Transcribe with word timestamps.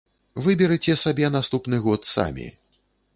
Выберыце 0.45 0.95
сабе 1.03 1.29
наступны 1.37 1.81
год 1.89 2.01
самі. 2.15 2.47